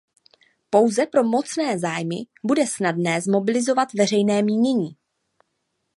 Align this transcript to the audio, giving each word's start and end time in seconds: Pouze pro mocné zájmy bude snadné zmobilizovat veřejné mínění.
Pouze 0.73 1.05
pro 1.05 1.23
mocné 1.23 1.79
zájmy 1.79 2.25
bude 2.43 2.67
snadné 2.67 3.21
zmobilizovat 3.21 3.93
veřejné 3.93 4.41
mínění. 4.41 4.97